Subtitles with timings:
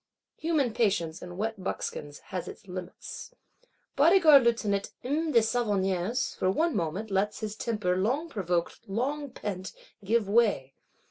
[0.37, 3.35] Human patience, in wet buckskins, has its limits.
[3.95, 5.31] Bodyguard Lieutenant, M.
[5.31, 10.73] de Savonnières, for one moment, lets his temper, long provoked, long pent, give way.